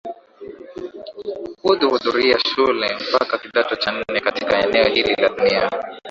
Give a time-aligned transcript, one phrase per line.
[1.61, 5.69] hudhu hudhuria shule mpaka kidato cha nne katika eneo hili la dunia